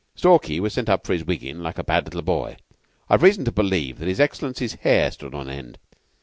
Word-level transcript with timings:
Stalky 0.15 0.59
was 0.59 0.73
sent 0.73 0.89
up 0.89 1.05
for 1.05 1.13
his 1.13 1.23
wiggin' 1.23 1.61
like 1.61 1.77
a 1.77 1.83
bad 1.83 2.05
little 2.05 2.23
boy. 2.23 2.57
I've 3.07 3.21
reason 3.21 3.45
to 3.45 3.51
believe 3.51 3.99
that 3.99 4.07
His 4.07 4.19
Excellency's 4.19 4.73
hair 4.73 5.11
stood 5.11 5.35
on 5.35 5.47
end. 5.47 5.77